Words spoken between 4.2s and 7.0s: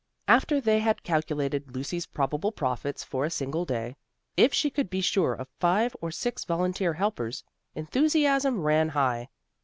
if she could be sure of five or six volunteer